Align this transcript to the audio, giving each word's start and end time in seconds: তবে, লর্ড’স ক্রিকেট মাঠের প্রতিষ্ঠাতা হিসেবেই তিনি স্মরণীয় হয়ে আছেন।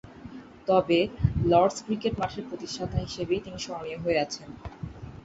তবে, 0.67 0.99
লর্ড’স 1.45 1.77
ক্রিকেট 1.85 2.13
মাঠের 2.19 2.43
প্রতিষ্ঠাতা 2.49 2.97
হিসেবেই 2.97 3.43
তিনি 3.45 3.57
স্মরণীয় 3.59 3.99
হয়ে 3.99 4.21
আছেন। 4.21 4.49